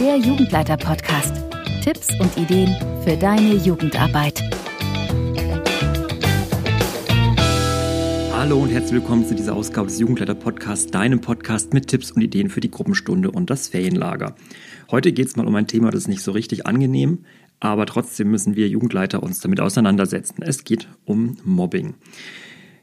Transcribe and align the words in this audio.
der 0.00 0.18
Jugendleiter-Podcast. 0.18 1.42
Tipps 1.82 2.08
und 2.20 2.36
Ideen 2.36 2.76
für 3.02 3.16
deine 3.16 3.54
Jugendarbeit. 3.54 4.42
Hallo 8.34 8.58
und 8.58 8.68
herzlich 8.68 8.92
willkommen 8.92 9.26
zu 9.26 9.34
dieser 9.34 9.54
Ausgabe 9.54 9.88
des 9.88 9.98
Jugendleiter-Podcasts, 9.98 10.90
deinem 10.90 11.22
Podcast 11.22 11.72
mit 11.72 11.86
Tipps 11.86 12.10
und 12.10 12.20
Ideen 12.20 12.50
für 12.50 12.60
die 12.60 12.70
Gruppenstunde 12.70 13.30
und 13.30 13.48
das 13.48 13.68
Ferienlager. 13.68 14.36
Heute 14.90 15.12
geht 15.12 15.28
es 15.28 15.36
mal 15.36 15.46
um 15.46 15.54
ein 15.54 15.66
Thema, 15.66 15.90
das 15.90 16.02
ist 16.02 16.08
nicht 16.08 16.22
so 16.22 16.32
richtig 16.32 16.66
angenehm, 16.66 17.24
aber 17.60 17.86
trotzdem 17.86 18.30
müssen 18.30 18.54
wir 18.54 18.68
Jugendleiter 18.68 19.22
uns 19.22 19.40
damit 19.40 19.60
auseinandersetzen. 19.60 20.42
Es 20.42 20.64
geht 20.64 20.88
um 21.06 21.38
Mobbing. 21.42 21.94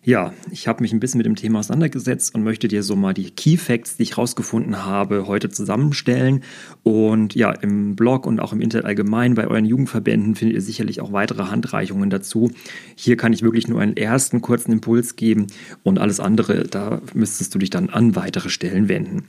Ja, 0.06 0.34
ich 0.52 0.68
habe 0.68 0.84
mich 0.84 0.92
ein 0.92 1.00
bisschen 1.00 1.20
mit 1.20 1.26
dem 1.26 1.38
Thema 1.38 1.60
auseinandergesetzt 1.60 2.36
und 2.36 2.44
möchte 2.44 2.68
dir 2.68 2.84
so 2.84 2.98
mal 2.98 3.14
die 3.14 3.32
Key 3.32 3.56
Facts, 3.56 3.96
die 3.96 4.04
ich 4.04 4.18
rausgefunden 4.18 4.84
habe, 4.84 5.28
heute 5.28 5.50
zusammenstellen. 5.50 6.44
Und 6.84 7.36
ja, 7.36 7.52
im 7.52 7.96
Blog 7.96 8.26
und 8.26 8.42
auch 8.42 8.52
im 8.52 8.60
Internet 8.60 8.86
allgemein 8.86 9.34
bei 9.34 9.48
euren 9.48 9.64
Jugendverbänden 9.64 10.36
findet 10.36 10.56
ihr 10.56 10.62
sicherlich 10.62 11.00
auch 11.00 11.14
weitere 11.14 11.44
Handreichungen 11.44 12.10
dazu. 12.10 12.52
Hier 12.96 13.16
kann 13.16 13.32
ich 13.32 13.44
wirklich 13.44 13.70
nur 13.70 13.80
einen 13.80 13.96
ersten 13.96 14.42
kurzen 14.42 14.74
Impuls 14.74 15.16
geben 15.16 15.48
und 15.84 16.00
alles 16.00 16.20
andere, 16.20 16.66
da 16.66 17.02
müsstest 17.14 17.56
du 17.56 17.60
dich 17.60 17.70
dann 17.70 17.88
an 17.88 18.18
weitere 18.18 18.50
Stellen 18.50 18.90
wenden. 18.90 19.24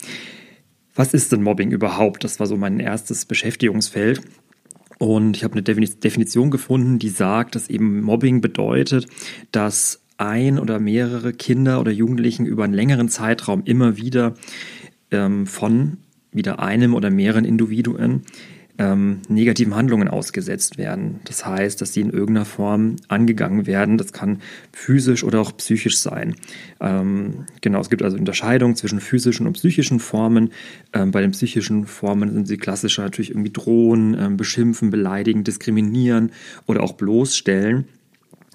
Was 0.93 1.13
ist 1.13 1.31
denn 1.31 1.41
Mobbing 1.41 1.71
überhaupt? 1.71 2.25
Das 2.25 2.41
war 2.41 2.47
so 2.47 2.57
mein 2.57 2.81
erstes 2.81 3.23
Beschäftigungsfeld. 3.23 4.21
Und 4.97 5.37
ich 5.37 5.43
habe 5.43 5.53
eine 5.53 5.61
Definition 5.61 6.51
gefunden, 6.51 6.99
die 6.99 7.09
sagt, 7.09 7.55
dass 7.55 7.69
eben 7.69 8.01
Mobbing 8.01 8.39
bedeutet, 8.41 9.07
dass 9.51 10.04
ein 10.17 10.59
oder 10.59 10.79
mehrere 10.79 11.33
Kinder 11.33 11.79
oder 11.79 11.91
Jugendlichen 11.91 12.45
über 12.45 12.63
einen 12.63 12.73
längeren 12.73 13.09
Zeitraum 13.09 13.63
immer 13.65 13.97
wieder 13.97 14.35
ähm, 15.11 15.47
von 15.47 15.97
wieder 16.31 16.59
einem 16.59 16.93
oder 16.93 17.09
mehreren 17.09 17.45
Individuen 17.45 18.23
ähm, 18.77 19.21
negativen 19.29 19.75
Handlungen 19.75 20.07
ausgesetzt 20.07 20.77
werden. 20.77 21.21
Das 21.25 21.45
heißt, 21.45 21.79
dass 21.79 21.93
sie 21.93 22.01
in 22.01 22.09
irgendeiner 22.09 22.45
Form 22.45 22.97
angegangen 23.07 23.67
werden. 23.67 23.97
Das 23.97 24.11
kann 24.11 24.41
physisch 24.73 25.23
oder 25.23 25.39
auch 25.39 25.55
psychisch 25.55 25.97
sein. 25.97 26.35
Ähm, 26.81 27.45
genau, 27.61 27.79
es 27.79 27.89
gibt 27.89 28.03
also 28.03 28.17
Unterscheidungen 28.17 28.75
zwischen 28.75 28.99
physischen 28.99 29.47
und 29.47 29.53
psychischen 29.53 29.99
Formen. 29.99 30.51
Ähm, 30.93 31.11
bei 31.11 31.21
den 31.21 31.31
psychischen 31.31 31.85
Formen 31.85 32.33
sind 32.33 32.47
sie 32.47 32.57
klassischer 32.57 33.03
natürlich 33.03 33.31
irgendwie 33.31 33.53
drohen, 33.53 34.15
ähm, 34.19 34.37
beschimpfen, 34.37 34.89
beleidigen, 34.89 35.43
diskriminieren 35.43 36.31
oder 36.65 36.83
auch 36.83 36.93
bloßstellen. 36.93 37.85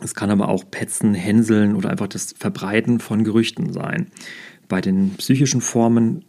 Es 0.03 0.15
kann 0.15 0.31
aber 0.31 0.49
auch 0.49 0.65
Petzen, 0.71 1.15
Hänseln 1.15 1.77
oder 1.77 1.91
einfach 1.91 2.09
das 2.09 2.35
Verbreiten 2.39 3.01
von 3.01 3.25
Gerüchten 3.25 3.73
sein. 3.73 4.09
Bei 4.69 4.81
den 4.81 5.15
psychischen 5.15 5.61
Formen 5.61 6.25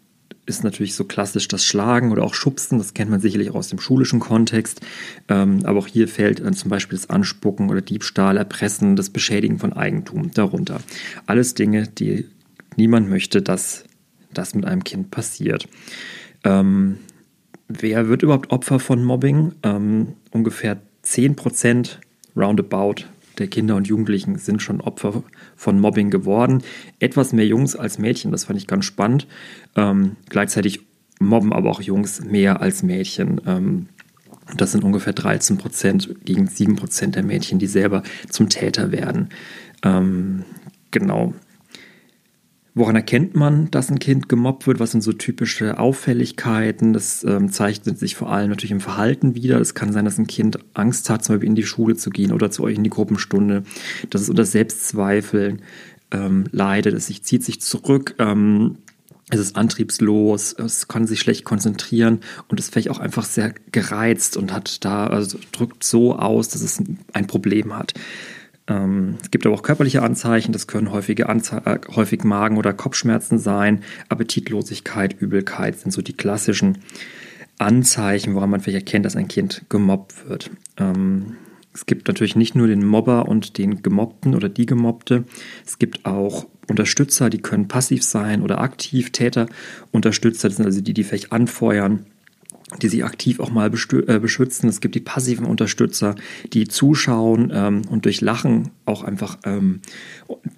ist 0.46 0.64
natürlich 0.64 0.96
so 0.96 1.06
klassisch 1.06 1.48
das 1.48 1.66
Schlagen 1.66 2.12
oder 2.12 2.24
auch 2.24 2.34
Schubsen, 2.34 2.78
das 2.78 2.94
kennt 2.94 3.12
man 3.12 3.22
sicherlich 3.22 3.52
auch 3.52 3.56
aus 3.56 3.70
dem 3.70 3.80
schulischen 3.80 4.20
Kontext. 4.20 4.82
Ähm, 5.30 5.60
aber 5.64 5.80
auch 5.80 5.88
hier 5.88 6.08
fällt 6.08 6.40
äh, 6.40 6.52
zum 6.52 6.70
Beispiel 6.70 6.98
das 6.98 7.10
Anspucken 7.10 7.70
oder 7.70 7.82
Diebstahl, 7.82 8.38
Erpressen, 8.38 8.96
das 8.96 9.10
Beschädigen 9.10 9.60
von 9.60 9.74
Eigentum 9.74 10.32
darunter. 10.32 10.82
Alles 11.26 11.54
Dinge, 11.54 11.88
die 11.88 12.26
niemand 12.76 13.10
möchte, 13.10 13.42
dass 13.42 13.86
das 14.34 14.56
mit 14.56 14.66
einem 14.66 14.84
Kind 14.84 15.12
passiert. 15.12 15.68
Ähm, 16.44 16.98
wer 17.68 18.08
wird 18.08 18.24
überhaupt 18.24 18.52
Opfer 18.52 18.80
von 18.80 19.04
Mobbing? 19.04 19.54
Ähm, 19.64 20.14
ungefähr 20.32 20.82
10 21.04 21.36
Prozent 21.36 22.00
roundabout 22.36 23.06
der 23.38 23.48
Kinder 23.48 23.76
und 23.76 23.88
Jugendlichen 23.88 24.38
sind 24.38 24.62
schon 24.62 24.82
Opfer 24.82 25.24
von 25.56 25.80
Mobbing 25.80 26.10
geworden. 26.10 26.64
Etwas 27.00 27.34
mehr 27.34 27.46
Jungs 27.46 27.76
als 27.76 27.98
Mädchen, 27.98 28.32
das 28.32 28.46
fand 28.46 28.60
ich 28.60 28.68
ganz 28.68 28.86
spannend. 28.86 29.28
Ähm, 29.76 30.16
gleichzeitig 30.30 30.82
mobben 31.20 31.54
aber 31.54 31.70
auch 31.70 31.82
Jungs 31.82 32.24
mehr 32.24 32.62
als 32.62 32.84
Mädchen. 32.84 33.42
Ähm, 33.46 33.88
das 34.58 34.72
sind 34.74 34.84
ungefähr 34.84 35.14
13 35.14 35.58
Prozent 35.58 36.16
gegen 36.26 36.48
7 36.48 36.76
Prozent 36.76 37.16
der 37.16 37.24
Mädchen, 37.24 37.60
die 37.60 37.68
selber 37.68 38.04
zum 38.30 38.50
Täter 38.50 38.92
werden. 38.92 39.30
Ähm, 39.84 40.44
genau. 40.92 41.34
Woran 42.74 42.96
erkennt 42.96 43.36
man, 43.36 43.70
dass 43.70 43.92
ein 43.92 44.00
Kind 44.00 44.30
gemobbt 44.30 44.66
wird? 44.66 44.80
Was 44.80 44.92
sind 44.92 45.02
so 45.02 45.12
typische 45.12 45.78
Auffälligkeiten? 45.78 46.94
Das 46.94 47.24
ähm, 47.26 47.52
zeichnet 47.52 48.00
sich 48.00 48.16
vor 48.16 48.32
allem 48.32 48.50
natürlich 48.50 48.72
im 48.72 48.80
Verhalten 48.80 49.36
wieder. 49.36 49.60
Es 49.60 49.74
kann 49.74 49.92
sein, 49.92 50.06
dass 50.06 50.18
ein 50.18 50.28
Kind 50.28 50.58
Angst 50.74 51.10
hat, 51.10 51.24
zum 51.24 51.36
Beispiel 51.36 51.50
in 51.50 51.56
die 51.56 51.66
Schule 51.66 51.98
zu 51.98 52.10
gehen 52.10 52.32
oder 52.32 52.50
zu 52.50 52.64
euch 52.64 52.78
in 52.78 52.86
die 52.86 52.90
Gruppenstunde. 52.90 53.64
Dass 54.10 54.22
es 54.22 54.30
unter 54.30 54.46
Selbstzweifeln 54.46 55.64
ähm, 56.12 56.46
leidet. 56.52 56.94
Es 56.94 57.08
sich, 57.08 57.24
zieht 57.24 57.44
sich 57.44 57.60
zurück. 57.60 58.16
Ähm, 58.20 58.78
es 59.32 59.40
ist 59.40 59.56
antriebslos, 59.56 60.54
es 60.54 60.88
kann 60.90 61.08
sich 61.08 61.20
schlecht 61.20 61.46
konzentrieren 61.46 62.20
und 62.50 62.60
ist 62.60 62.72
vielleicht 62.72 62.90
auch 62.90 63.00
einfach 63.00 63.24
sehr 63.24 63.54
gereizt 63.72 64.36
und 64.36 64.52
hat 64.52 64.84
da, 64.84 65.08
also 65.08 65.40
drückt 65.54 65.86
so 65.86 66.16
aus, 66.18 66.50
dass 66.50 66.62
es 66.62 66.82
ein 67.14 67.28
Problem 67.28 67.74
hat. 67.74 67.94
Ähm, 68.72 69.18
es 69.22 69.32
gibt 69.32 69.46
aber 69.46 69.56
auch 69.56 69.64
körperliche 69.64 70.02
Anzeichen, 70.02 70.54
das 70.54 70.68
können 70.68 70.92
häufige 70.92 71.28
Anze 71.28 71.62
äh, 71.66 71.80
häufig 71.94 72.24
Magen- 72.24 72.58
oder 72.58 72.74
Kopfschmerzen 72.74 73.38
sein, 73.38 73.84
Appetitlosigkeit, 74.08 75.20
Übelkeit 75.20 75.78
sind 75.78 75.92
so 75.92 76.02
die 76.02 76.14
klassischen 76.14 76.78
Anzeichen, 77.58 78.34
woran 78.34 78.50
man 78.50 78.62
vielleicht 78.62 78.86
erkennt, 78.88 79.06
dass 79.06 79.18
ein 79.18 79.28
Kind 79.28 79.64
gemobbt 79.68 80.28
wird. 80.30 80.52
Ähm, 80.78 81.36
es 81.74 81.86
gibt 81.86 82.08
natürlich 82.08 82.36
nicht 82.36 82.56
nur 82.56 82.68
den 82.68 82.86
Mobber 82.86 83.28
und 83.28 83.58
den 83.58 83.82
Gemobbten 83.82 84.36
oder 84.36 84.50
die 84.50 84.66
Gemobbte. 84.66 85.26
Es 85.66 85.78
gibt 85.78 86.06
auch 86.06 86.48
Unterstützer, 86.68 87.30
die 87.30 87.40
können 87.40 87.68
passiv 87.68 88.04
sein 88.04 88.42
oder 88.42 88.60
aktiv. 88.60 89.12
Täter, 89.12 89.48
Unterstützer, 89.92 90.48
das 90.48 90.58
sind 90.58 90.66
also 90.66 90.82
die, 90.82 90.94
die 90.94 91.04
vielleicht 91.04 91.32
anfeuern 91.32 92.06
die 92.82 92.88
sich 92.88 93.04
aktiv 93.04 93.40
auch 93.40 93.52
mal 93.52 93.68
äh, 93.68 94.20
beschützen. 94.20 94.70
Es 94.70 94.82
gibt 94.82 94.96
die 94.96 95.02
passiven 95.02 95.46
Unterstützer, 95.46 96.16
die 96.54 96.68
zuschauen 96.68 97.52
ähm, 97.54 97.82
und 97.90 98.06
durch 98.06 98.22
Lachen 98.22 98.70
auch 98.86 99.04
einfach 99.04 99.38
ähm, 99.44 99.82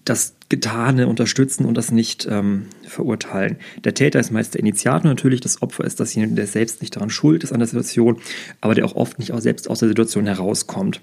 das 0.05 0.35
Getane 0.49 1.07
unterstützen 1.07 1.65
und 1.65 1.75
das 1.75 1.91
nicht 1.91 2.27
ähm, 2.29 2.67
verurteilen. 2.87 3.57
Der 3.83 3.93
Täter 3.93 4.19
ist 4.19 4.31
meist 4.31 4.53
der 4.53 4.59
Initiator 4.59 5.09
natürlich, 5.09 5.41
das 5.41 5.61
Opfer 5.61 5.83
ist 5.83 5.99
dasjenige, 5.99 6.35
der 6.35 6.47
selbst 6.47 6.81
nicht 6.81 6.95
daran 6.95 7.09
schuld 7.09 7.43
ist 7.43 7.51
an 7.51 7.59
der 7.59 7.67
Situation, 7.67 8.17
aber 8.61 8.75
der 8.75 8.85
auch 8.85 8.95
oft 8.95 9.19
nicht 9.19 9.31
auch 9.31 9.41
selbst 9.41 9.69
aus 9.69 9.79
der 9.79 9.89
Situation 9.89 10.27
herauskommt 10.27 11.01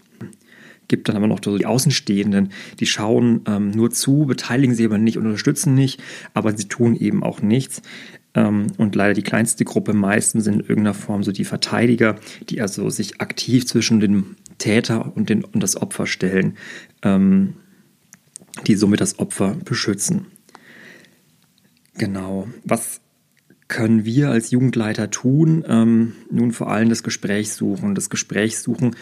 gibt 0.91 1.09
dann 1.09 1.17
aber 1.17 1.29
noch 1.29 1.39
die 1.39 1.67
Außenstehenden, 1.67 2.51
die 2.81 2.87
schauen 2.87 3.43
ähm, 3.47 3.71
nur 3.71 3.93
zu, 3.93 4.27
beteiligen 4.27 4.75
sich 4.75 4.85
aber 4.85 4.99
nicht, 4.99 5.17
unterstützen 5.17 5.73
nicht, 5.73 6.03
aber 6.35 6.57
sie 6.57 6.67
tun 6.67 6.97
eben 6.97 7.23
auch 7.23 7.41
nichts. 7.41 7.81
Ähm, 8.35 8.69
und 8.79 8.95
leider 8.95 9.15
die 9.15 9.23
kleinste 9.23 9.65
Gruppe 9.65 9.93
meistens 9.93 10.45
sind 10.45 10.55
in 10.55 10.61
irgendeiner 10.61 10.95
Form 10.95 11.23
so 11.23 11.33
die 11.33 11.45
Verteidiger, 11.45 12.17
die 12.49 12.61
also 12.61 12.89
sich 12.91 13.21
aktiv 13.21 13.67
zwischen 13.67 14.01
dem 14.01 14.37
Täter 14.59 15.17
und, 15.17 15.29
den, 15.31 15.45
und 15.45 15.63
das 15.63 15.77
Opfer 15.77 16.07
stellen, 16.07 16.57
ähm, 17.03 17.55
die 18.67 18.77
somit 18.77 19.01
das 19.01 19.19
Opfer 19.19 19.57
beschützen. 19.65 20.27
Genau. 21.95 22.49
Was 22.65 23.01
können 23.71 24.05
wir 24.05 24.31
als 24.31 24.51
Jugendleiter 24.51 25.13
tun? 25.13 25.65
Ähm, 25.67 26.15
nun 26.29 26.51
vor 26.51 26.73
allem 26.73 26.89
das 26.89 27.05
Gespräch 27.05 27.53
suchen. 27.53 27.95
Das 27.95 28.11
Gespräch 28.11 28.59
suchen 28.59 28.97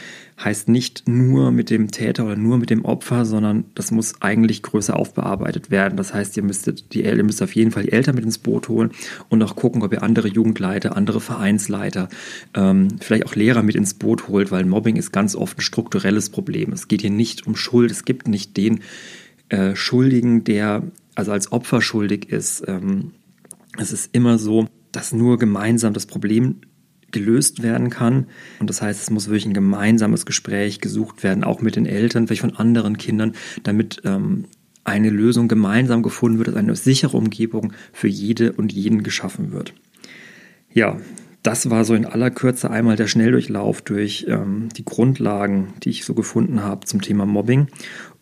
heißt 0.45 0.69
nicht 0.69 1.09
nur 1.09 1.51
mit 1.51 1.71
dem 1.71 1.91
Täter 1.91 2.27
oder 2.27 2.37
nur 2.37 2.59
mit 2.59 2.69
dem 2.69 2.84
Opfer, 2.84 3.25
sondern 3.25 3.65
das 3.75 3.91
muss 3.91 4.21
eigentlich 4.21 4.62
größer 4.62 4.95
aufbearbeitet 4.95 5.71
werden. 5.71 5.97
Das 5.97 6.12
heißt, 6.12 6.37
ihr 6.37 6.43
müsstet, 6.43 6.93
die, 6.93 7.03
ihr 7.03 7.25
müsst 7.25 7.43
auf 7.43 7.56
jeden 7.56 7.71
Fall 7.71 7.84
die 7.84 7.93
Eltern 7.93 8.15
mit 8.15 8.25
ins 8.25 8.37
Boot 8.37 8.69
holen 8.69 8.91
und 9.31 9.43
auch 9.43 9.56
gucken, 9.56 9.83
ob 9.83 9.93
ihr 9.95 10.03
andere 10.03 10.29
Jugendleiter, 10.29 10.97
andere 10.97 11.23
Vereinsleiter, 11.23 12.11
ähm, 12.53 12.89
vielleicht 13.00 13.25
auch 13.25 13.35
Lehrer 13.35 13.62
mit 13.62 13.75
ins 13.75 13.95
Boot 13.95 14.29
holt, 14.29 14.53
weil 14.53 14.67
Mobbing 14.67 14.97
ist 14.97 15.12
ganz 15.12 15.35
oft 15.35 15.56
ein 15.56 15.62
strukturelles 15.62 16.29
Problem. 16.29 16.73
Es 16.73 16.89
geht 16.89 17.00
hier 17.00 17.11
nicht 17.11 17.47
um 17.47 17.56
Schuld. 17.56 17.91
Es 17.91 18.05
gibt 18.05 18.29
nicht 18.29 18.59
den 18.59 18.81
äh, 19.49 19.75
Schuldigen, 19.75 20.45
der 20.45 20.83
also 21.15 21.33
als 21.33 21.53
Opfer 21.53 21.81
schuldig 21.81 22.29
ist. 22.29 22.65
Ähm, 22.69 23.12
es 23.81 23.93
ist 23.93 24.11
immer 24.12 24.39
so, 24.39 24.66
dass 24.93 25.12
nur 25.12 25.38
gemeinsam 25.38 25.93
das 25.93 26.06
Problem 26.06 26.61
gelöst 27.11 27.62
werden 27.62 27.91
kann. 27.91 28.26
Und 28.61 28.69
das 28.69 28.82
heißt, 28.82 29.00
es 29.00 29.11
muss 29.11 29.29
wirklich 29.29 29.47
ein 29.47 29.55
gemeinsames 29.55 30.26
Gespräch 30.26 30.81
gesucht 30.81 31.23
werden, 31.23 31.44
auch 31.44 31.61
mit 31.61 31.76
den 31.76 31.87
Eltern, 31.87 32.26
vielleicht 32.26 32.43
von 32.43 32.56
anderen 32.56 32.99
Kindern, 32.99 33.32
damit 33.62 34.02
ähm, 34.05 34.44
eine 34.85 35.11
Lösung 35.11 35.49
gemeinsam 35.49 36.02
gefunden 36.02 36.38
wird, 36.38 36.49
dass 36.49 36.56
eine 36.56 36.76
sichere 36.76 37.17
Umgebung 37.17 37.73
für 37.93 38.08
jede 38.08 38.52
und 38.52 38.73
jeden 38.73 39.02
geschaffen 39.02 39.52
wird. 39.52 39.75
Ja, 40.73 40.99
das 41.43 41.70
war 41.70 41.85
so 41.85 41.94
in 41.94 42.05
aller 42.05 42.31
Kürze 42.31 42.70
einmal 42.70 42.97
der 42.97 43.06
Schnelldurchlauf 43.06 43.81
durch 43.81 44.26
ähm, 44.29 44.69
die 44.76 44.85
Grundlagen, 44.85 45.75
die 45.82 45.91
ich 45.91 46.05
so 46.05 46.14
gefunden 46.14 46.62
habe 46.62 46.87
zum 46.87 47.00
Thema 47.00 47.26
Mobbing. 47.26 47.69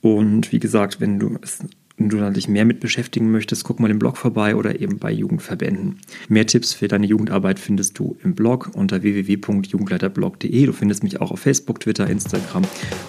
Und 0.00 0.52
wie 0.52 0.60
gesagt, 0.60 1.00
wenn 1.00 1.18
du 1.18 1.38
es 1.42 1.64
wenn 1.98 2.08
du 2.08 2.32
dich 2.32 2.48
mehr 2.48 2.64
mit 2.64 2.80
beschäftigen 2.80 3.30
möchtest, 3.30 3.64
guck 3.64 3.80
mal 3.80 3.90
im 3.90 3.98
Blog 3.98 4.16
vorbei 4.16 4.54
oder 4.56 4.80
eben 4.80 4.98
bei 4.98 5.10
Jugendverbänden. 5.10 5.98
Mehr 6.28 6.46
Tipps 6.46 6.74
für 6.74 6.88
deine 6.88 7.06
Jugendarbeit 7.06 7.58
findest 7.58 7.98
du 7.98 8.16
im 8.22 8.34
Blog 8.34 8.70
unter 8.74 9.02
www.jugendleiterblog.de. 9.02 10.66
Du 10.66 10.72
findest 10.72 11.02
mich 11.02 11.20
auch 11.20 11.30
auf 11.30 11.40
Facebook, 11.40 11.80
Twitter, 11.80 12.08
Instagram 12.08 12.64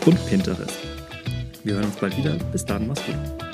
und 0.06 0.25
Pinterest. 0.28 0.78
Wir 1.63 1.75
hören 1.75 1.86
uns 1.86 1.95
bald 1.98 2.18
wieder. 2.18 2.36
Bis 2.51 2.66
dann, 2.66 2.88
mach's 2.88 3.06
gut. 3.06 3.46